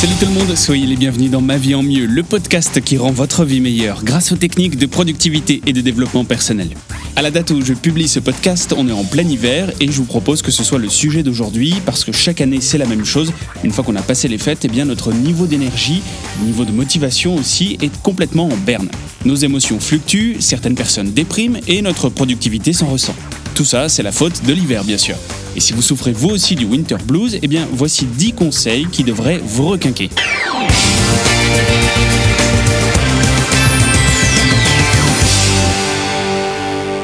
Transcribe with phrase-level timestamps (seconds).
[0.00, 2.96] Salut tout le monde, soyez les bienvenus dans Ma vie en mieux, le podcast qui
[2.96, 6.70] rend votre vie meilleure grâce aux techniques de productivité et de développement personnel.
[7.16, 9.92] À la date où je publie ce podcast, on est en plein hiver et je
[9.92, 13.04] vous propose que ce soit le sujet d'aujourd'hui parce que chaque année c'est la même
[13.04, 13.30] chose.
[13.62, 16.00] Une fois qu'on a passé les fêtes, eh bien notre niveau d'énergie,
[16.46, 18.88] niveau de motivation aussi est complètement en berne.
[19.26, 23.14] Nos émotions fluctuent, certaines personnes dépriment et notre productivité s'en ressent.
[23.54, 25.16] Tout ça, c'est la faute de l'hiver bien sûr.
[25.56, 29.04] Et si vous souffrez vous aussi du winter blues, eh bien voici 10 conseils qui
[29.04, 30.10] devraient vous requinquer.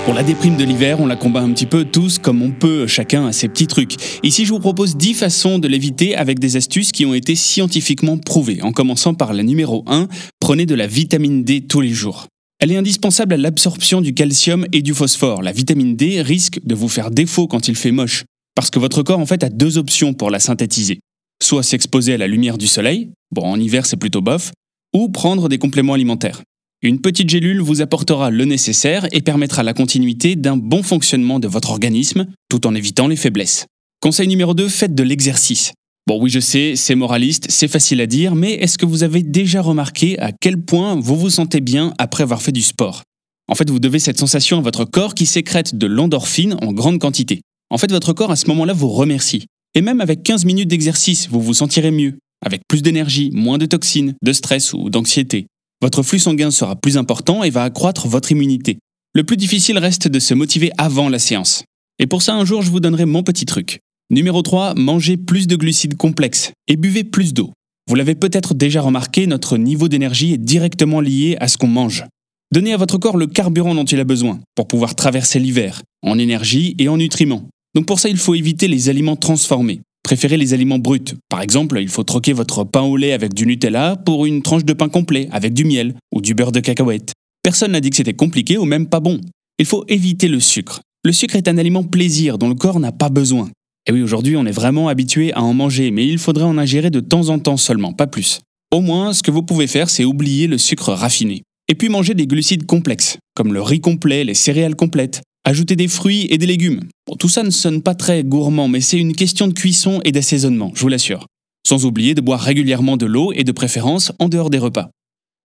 [0.06, 2.86] Pour la déprime de l'hiver, on la combat un petit peu tous comme on peut,
[2.86, 3.96] chacun a ses petits trucs.
[4.22, 8.16] Ici, je vous propose 10 façons de l'éviter avec des astuces qui ont été scientifiquement
[8.16, 10.06] prouvées, en commençant par la numéro 1,
[10.38, 12.28] prenez de la vitamine D tous les jours.
[12.60, 15.42] Elle est indispensable à l'absorption du calcium et du phosphore.
[15.42, 18.24] La vitamine D risque de vous faire défaut quand il fait moche,
[18.56, 20.98] parce que votre corps en fait a deux options pour la synthétiser.
[21.40, 24.50] Soit s'exposer à la lumière du soleil, bon en hiver c'est plutôt bof,
[24.92, 26.42] ou prendre des compléments alimentaires.
[26.82, 31.48] Une petite gélule vous apportera le nécessaire et permettra la continuité d'un bon fonctionnement de
[31.48, 33.66] votre organisme, tout en évitant les faiblesses.
[34.00, 35.72] Conseil numéro 2, faites de l'exercice.
[36.06, 39.22] Bon oui je sais, c'est moraliste, c'est facile à dire, mais est-ce que vous avez
[39.22, 43.02] déjà remarqué à quel point vous vous sentez bien après avoir fait du sport?
[43.48, 46.98] En fait, vous devez cette sensation à votre corps qui sécrète de l'endorphine en grande
[46.98, 47.42] quantité.
[47.70, 49.46] En fait, votre corps à ce moment-là vous remercie.
[49.74, 53.66] Et même avec 15 minutes d'exercice, vous vous sentirez mieux, avec plus d'énergie, moins de
[53.66, 55.46] toxines, de stress ou d'anxiété.
[55.82, 58.78] Votre flux sanguin sera plus important et va accroître votre immunité.
[59.14, 61.64] Le plus difficile reste de se motiver avant la séance.
[61.98, 63.80] Et pour ça, un jour, je vous donnerai mon petit truc.
[64.10, 67.52] Numéro 3, mangez plus de glucides complexes et buvez plus d'eau.
[67.88, 72.04] Vous l'avez peut-être déjà remarqué, notre niveau d'énergie est directement lié à ce qu'on mange.
[72.52, 76.18] Donnez à votre corps le carburant dont il a besoin pour pouvoir traverser l'hiver, en
[76.18, 77.48] énergie et en nutriments.
[77.76, 79.82] Donc pour ça, il faut éviter les aliments transformés.
[80.02, 81.12] Préférez les aliments bruts.
[81.28, 84.64] Par exemple, il faut troquer votre pain au lait avec du Nutella pour une tranche
[84.64, 87.12] de pain complet avec du miel ou du beurre de cacahuète.
[87.42, 89.20] Personne n'a dit que c'était compliqué ou même pas bon.
[89.58, 90.80] Il faut éviter le sucre.
[91.04, 93.50] Le sucre est un aliment plaisir dont le corps n'a pas besoin.
[93.86, 96.88] Et oui, aujourd'hui, on est vraiment habitué à en manger, mais il faudrait en ingérer
[96.88, 98.40] de temps en temps seulement, pas plus.
[98.72, 101.42] Au moins, ce que vous pouvez faire, c'est oublier le sucre raffiné.
[101.68, 105.20] Et puis manger des glucides complexes, comme le riz complet, les céréales complètes.
[105.48, 106.80] Ajouter des fruits et des légumes.
[107.20, 110.72] tout ça ne sonne pas très gourmand, mais c'est une question de cuisson et d'assaisonnement,
[110.74, 111.28] je vous l'assure.
[111.64, 114.90] Sans oublier de boire régulièrement de l'eau et de préférence en dehors des repas.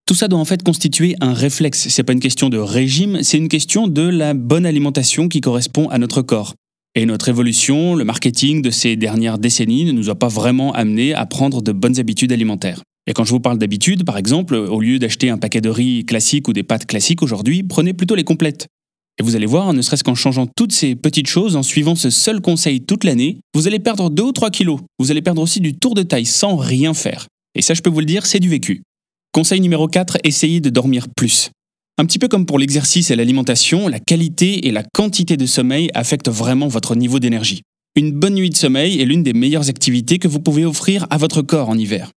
[0.08, 1.88] Tout ça doit en fait constituer un réflexe.
[1.90, 5.88] C'est pas une question de régime, c'est une question de la bonne alimentation qui correspond
[5.90, 6.56] à notre corps.
[6.96, 11.14] Et notre évolution, le marketing de ces dernières décennies ne nous a pas vraiment amené
[11.14, 12.82] à prendre de bonnes habitudes alimentaires.
[13.06, 16.06] Et quand je vous parle d'habitude, par exemple, au lieu d'acheter un paquet de riz
[16.06, 18.68] classique ou des pâtes classiques aujourd'hui, prenez plutôt les complètes.
[19.20, 22.10] Et vous allez voir, ne serait-ce qu'en changeant toutes ces petites choses, en suivant ce
[22.10, 24.80] seul conseil toute l'année, vous allez perdre 2 ou 3 kilos.
[25.00, 27.28] Vous allez perdre aussi du tour de taille sans rien faire.
[27.56, 28.82] Et ça, je peux vous le dire, c'est du vécu.
[29.34, 31.52] Conseil numéro 4, essayez de dormir plus.
[31.98, 35.90] Un petit peu comme pour l'exercice et l'alimentation, la qualité et la quantité de sommeil
[35.94, 37.62] affectent vraiment votre niveau d'énergie.
[37.96, 41.18] Une bonne nuit de sommeil est l'une des meilleures activités que vous pouvez offrir à
[41.18, 42.10] votre corps en hiver.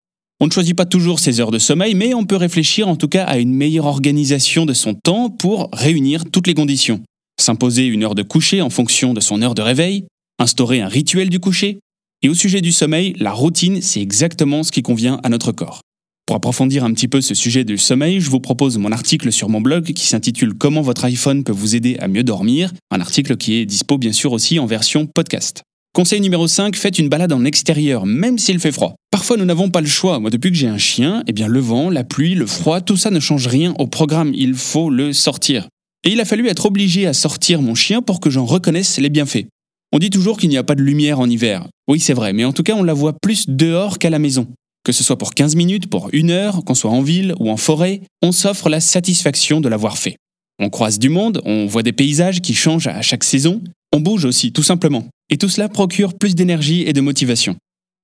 [0.43, 3.07] On ne choisit pas toujours ses heures de sommeil, mais on peut réfléchir en tout
[3.07, 7.01] cas à une meilleure organisation de son temps pour réunir toutes les conditions.
[7.41, 10.05] S'imposer une heure de coucher en fonction de son heure de réveil,
[10.41, 11.79] instaurer un rituel du coucher.
[12.23, 15.81] Et au sujet du sommeil, la routine, c'est exactement ce qui convient à notre corps.
[16.27, 19.49] Pour approfondir un petit peu ce sujet du sommeil, je vous propose mon article sur
[19.49, 23.37] mon blog qui s'intitule Comment votre iPhone peut vous aider à mieux dormir, un article
[23.37, 25.63] qui est dispo bien sûr aussi en version podcast.
[25.95, 28.95] Conseil numéro 5, faites une balade en extérieur, même s'il fait froid.
[29.11, 30.21] Parfois, nous n'avons pas le choix.
[30.21, 32.97] Moi, depuis que j'ai un chien, eh bien, le vent, la pluie, le froid, tout
[32.97, 34.33] ça ne change rien au programme.
[34.35, 35.69] Il faut le sortir.
[36.05, 39.11] Et il a fallu être obligé à sortir mon chien pour que j'en reconnaisse les
[39.11, 39.45] bienfaits.
[39.93, 41.69] On dit toujours qu'il n'y a pas de lumière en hiver.
[41.87, 44.47] Oui, c'est vrai, mais en tout cas, on la voit plus dehors qu'à la maison.
[44.85, 47.59] Que ce soit pour 15 minutes, pour une heure, qu'on soit en ville ou en
[47.59, 50.17] forêt, on s'offre la satisfaction de l'avoir fait.
[50.59, 53.61] On croise du monde, on voit des paysages qui changent à chaque saison,
[53.95, 55.07] on bouge aussi, tout simplement.
[55.33, 57.57] Et tout cela procure plus d'énergie et de motivation.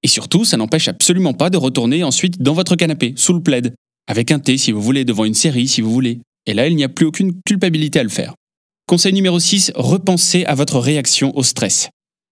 [0.03, 3.75] Et surtout, ça n'empêche absolument pas de retourner ensuite dans votre canapé, sous le plaid,
[4.07, 6.21] avec un thé si vous voulez, devant une série si vous voulez.
[6.47, 8.33] Et là, il n'y a plus aucune culpabilité à le faire.
[8.87, 11.91] Conseil numéro 6, repensez à votre réaction au stress.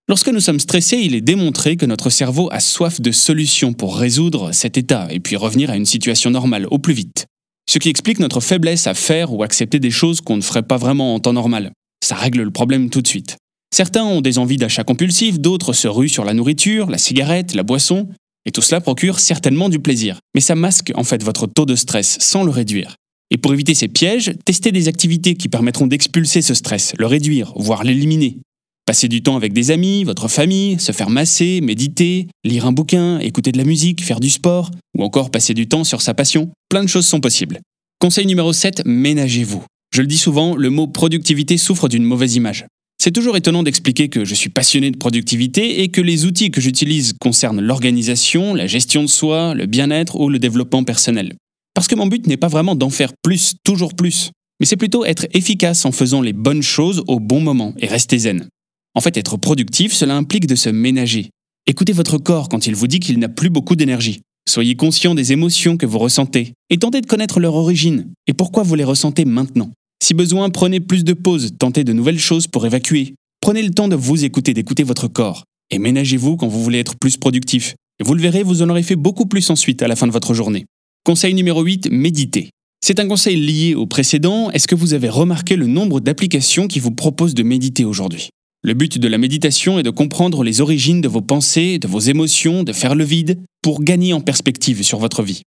[0.08, 3.98] Lorsque nous sommes stressés, il est démontré que notre cerveau a soif de solutions pour
[3.98, 7.26] résoudre cet état et puis revenir à une situation normale au plus vite.
[7.68, 10.78] Ce qui explique notre faiblesse à faire ou accepter des choses qu'on ne ferait pas
[10.78, 11.70] vraiment en temps normal.
[12.02, 13.36] Ça règle le problème tout de suite.
[13.76, 17.62] Certains ont des envies d'achat compulsifs, d'autres se ruent sur la nourriture, la cigarette, la
[17.62, 18.08] boisson,
[18.46, 20.18] et tout cela procure certainement du plaisir.
[20.34, 22.96] Mais ça masque en fait votre taux de stress sans le réduire.
[23.30, 27.52] Et pour éviter ces pièges, testez des activités qui permettront d'expulser ce stress, le réduire,
[27.54, 28.38] voire l'éliminer.
[28.86, 33.18] Passer du temps avec des amis, votre famille, se faire masser, méditer, lire un bouquin,
[33.18, 36.50] écouter de la musique, faire du sport, ou encore passer du temps sur sa passion,
[36.70, 37.60] plein de choses sont possibles.
[37.98, 39.66] Conseil numéro 7, ménagez-vous.
[39.92, 42.64] Je le dis souvent, le mot productivité souffre d'une mauvaise image.
[42.98, 46.60] C'est toujours étonnant d'expliquer que je suis passionné de productivité et que les outils que
[46.60, 51.34] j'utilise concernent l'organisation, la gestion de soi, le bien-être ou le développement personnel.
[51.72, 55.04] Parce que mon but n'est pas vraiment d'en faire plus, toujours plus, mais c'est plutôt
[55.04, 58.48] être efficace en faisant les bonnes choses au bon moment et rester zen.
[58.94, 61.30] En fait, être productif, cela implique de se ménager.
[61.66, 64.20] Écoutez votre corps quand il vous dit qu'il n'a plus beaucoup d'énergie.
[64.48, 68.62] Soyez conscient des émotions que vous ressentez et tentez de connaître leur origine et pourquoi
[68.62, 69.70] vous les ressentez maintenant?
[70.06, 73.16] Si besoin, prenez plus de pauses, tentez de nouvelles choses pour évacuer.
[73.40, 75.42] Prenez le temps de vous écouter, d'écouter votre corps.
[75.72, 77.74] Et ménagez-vous quand vous voulez être plus productif.
[78.00, 80.32] Vous le verrez, vous en aurez fait beaucoup plus ensuite à la fin de votre
[80.32, 80.64] journée.
[81.04, 82.50] Conseil numéro 8, méditez.
[82.80, 84.48] C'est un conseil lié au précédent.
[84.52, 88.28] Est-ce que vous avez remarqué le nombre d'applications qui vous proposent de méditer aujourd'hui?
[88.62, 91.98] Le but de la méditation est de comprendre les origines de vos pensées, de vos
[91.98, 95.42] émotions, de faire le vide, pour gagner en perspective sur votre vie.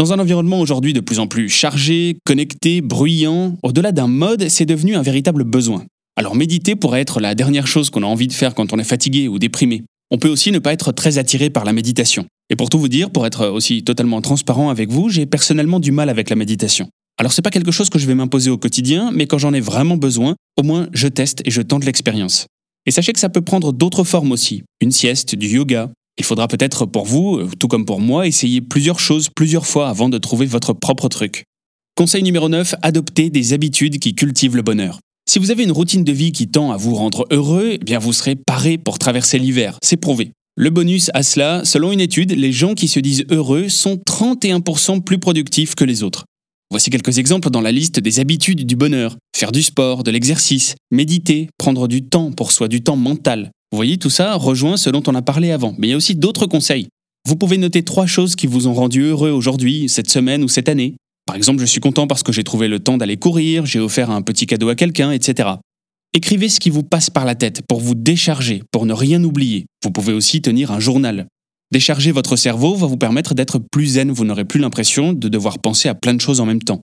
[0.00, 4.64] Dans un environnement aujourd'hui de plus en plus chargé, connecté, bruyant, au-delà d'un mode, c'est
[4.64, 5.84] devenu un véritable besoin.
[6.16, 8.82] Alors méditer pourrait être la dernière chose qu'on a envie de faire quand on est
[8.82, 9.82] fatigué ou déprimé.
[10.10, 12.24] On peut aussi ne pas être très attiré par la méditation.
[12.48, 15.92] Et pour tout vous dire, pour être aussi totalement transparent avec vous, j'ai personnellement du
[15.92, 16.88] mal avec la méditation.
[17.18, 19.60] Alors c'est pas quelque chose que je vais m'imposer au quotidien, mais quand j'en ai
[19.60, 22.46] vraiment besoin, au moins je teste et je tente l'expérience.
[22.86, 24.62] Et sachez que ça peut prendre d'autres formes aussi.
[24.80, 29.00] Une sieste, du yoga, il faudra peut-être pour vous, tout comme pour moi, essayer plusieurs
[29.00, 31.44] choses plusieurs fois avant de trouver votre propre truc.
[31.96, 35.00] Conseil numéro 9, adoptez des habitudes qui cultivent le bonheur.
[35.28, 37.98] Si vous avez une routine de vie qui tend à vous rendre heureux, eh bien
[37.98, 40.32] vous serez paré pour traverser l'hiver, c'est prouvé.
[40.56, 45.02] Le bonus à cela, selon une étude, les gens qui se disent heureux sont 31%
[45.02, 46.24] plus productifs que les autres.
[46.70, 49.16] Voici quelques exemples dans la liste des habitudes du bonheur.
[49.34, 53.76] Faire du sport, de l'exercice, méditer, prendre du temps pour soi, du temps mental, vous
[53.76, 55.74] voyez, tout ça rejoint ce dont on a parlé avant.
[55.78, 56.88] Mais il y a aussi d'autres conseils.
[57.26, 60.68] Vous pouvez noter trois choses qui vous ont rendu heureux aujourd'hui, cette semaine ou cette
[60.68, 60.96] année.
[61.26, 64.10] Par exemple, je suis content parce que j'ai trouvé le temps d'aller courir, j'ai offert
[64.10, 65.50] un petit cadeau à quelqu'un, etc.
[66.12, 69.66] Écrivez ce qui vous passe par la tête pour vous décharger, pour ne rien oublier.
[69.84, 71.28] Vous pouvez aussi tenir un journal.
[71.70, 75.60] Décharger votre cerveau va vous permettre d'être plus zen, vous n'aurez plus l'impression de devoir
[75.60, 76.80] penser à plein de choses en même temps.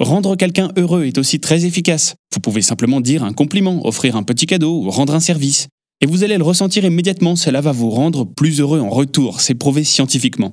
[0.00, 2.14] Rendre quelqu'un heureux est aussi très efficace.
[2.32, 5.68] Vous pouvez simplement dire un compliment, offrir un petit cadeau ou rendre un service.
[6.04, 9.54] Et vous allez le ressentir immédiatement, cela va vous rendre plus heureux en retour, c'est
[9.54, 10.52] prouvé scientifiquement.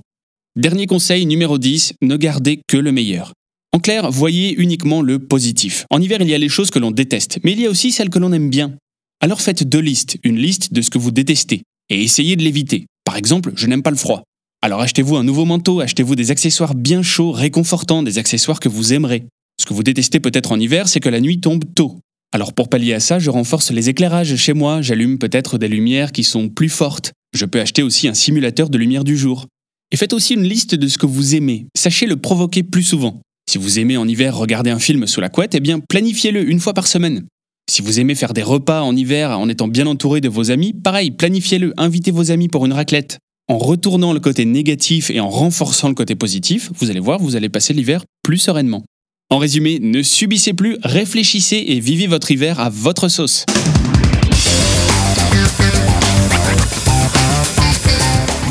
[0.55, 3.33] Dernier conseil numéro 10, ne gardez que le meilleur.
[3.73, 5.85] En clair, voyez uniquement le positif.
[5.89, 7.91] En hiver, il y a les choses que l'on déteste, mais il y a aussi
[7.91, 8.77] celles que l'on aime bien.
[9.19, 12.85] Alors faites deux listes, une liste de ce que vous détestez, et essayez de l'éviter.
[13.03, 14.23] Par exemple, je n'aime pas le froid.
[14.61, 18.93] Alors achetez-vous un nouveau manteau, achetez-vous des accessoires bien chauds, réconfortants, des accessoires que vous
[18.93, 19.25] aimerez.
[19.59, 21.99] Ce que vous détestez peut-être en hiver, c'est que la nuit tombe tôt.
[22.33, 26.13] Alors pour pallier à ça, je renforce les éclairages chez moi, j'allume peut-être des lumières
[26.13, 27.11] qui sont plus fortes.
[27.33, 29.47] Je peux acheter aussi un simulateur de lumière du jour.
[29.91, 31.67] Et faites aussi une liste de ce que vous aimez.
[31.75, 33.21] Sachez le provoquer plus souvent.
[33.49, 36.61] Si vous aimez en hiver regarder un film sous la couette, eh bien planifiez-le une
[36.61, 37.25] fois par semaine.
[37.69, 40.73] Si vous aimez faire des repas en hiver en étant bien entouré de vos amis,
[40.73, 43.17] pareil, planifiez-le, invitez vos amis pour une raclette.
[43.49, 47.35] En retournant le côté négatif et en renforçant le côté positif, vous allez voir, vous
[47.35, 48.85] allez passer l'hiver plus sereinement.
[49.31, 53.45] En résumé, ne subissez plus, réfléchissez et vivez votre hiver à votre sauce.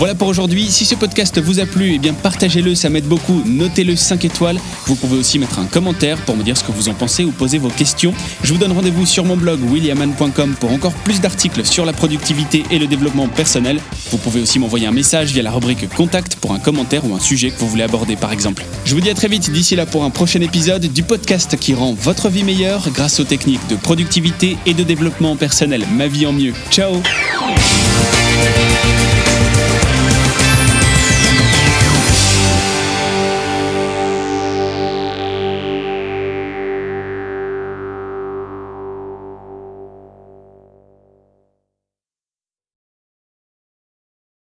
[0.01, 0.71] Voilà pour aujourd'hui.
[0.71, 3.43] Si ce podcast vous a plu, eh bien partagez-le, ça m'aide beaucoup.
[3.45, 4.59] Notez-le 5 étoiles.
[4.87, 7.33] Vous pouvez aussi mettre un commentaire pour me dire ce que vous en pensez ou
[7.33, 8.15] poser vos questions.
[8.43, 12.65] Je vous donne rendez-vous sur mon blog williaman.com pour encore plus d'articles sur la productivité
[12.71, 13.79] et le développement personnel.
[14.11, 17.21] Vous pouvez aussi m'envoyer un message via la rubrique contact pour un commentaire ou un
[17.21, 18.65] sujet que vous voulez aborder par exemple.
[18.87, 21.75] Je vous dis à très vite d'ici là pour un prochain épisode du podcast qui
[21.75, 25.85] rend votre vie meilleure grâce aux techniques de productivité et de développement personnel.
[25.95, 26.55] Ma vie en mieux.
[26.71, 27.03] Ciao